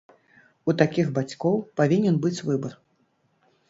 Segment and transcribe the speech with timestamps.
[0.71, 2.73] У такіх бацькоў павінен быць выбар.